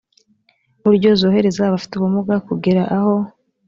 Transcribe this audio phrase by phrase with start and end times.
[0.83, 3.15] buryo zorohereza abafite ubumuga kugera aho